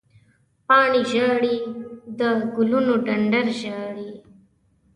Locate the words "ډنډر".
3.05-3.45